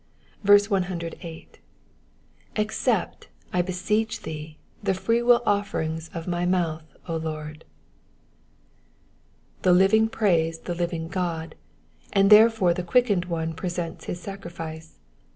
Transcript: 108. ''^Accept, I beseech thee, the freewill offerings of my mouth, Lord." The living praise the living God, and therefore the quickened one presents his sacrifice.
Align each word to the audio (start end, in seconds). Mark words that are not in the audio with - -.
108. 0.41 1.59
''^Accept, 2.55 3.25
I 3.53 3.61
beseech 3.61 4.23
thee, 4.23 4.57
the 4.81 4.95
freewill 4.95 5.43
offerings 5.45 6.09
of 6.15 6.27
my 6.27 6.43
mouth, 6.43 6.81
Lord." 7.07 7.65
The 9.61 9.71
living 9.73 10.09
praise 10.09 10.61
the 10.61 10.73
living 10.73 11.07
God, 11.07 11.53
and 12.11 12.31
therefore 12.31 12.73
the 12.73 12.81
quickened 12.81 13.25
one 13.25 13.53
presents 13.53 14.05
his 14.05 14.19
sacrifice. 14.19 14.97